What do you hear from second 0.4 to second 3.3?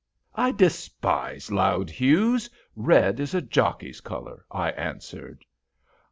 despise loud hues. Red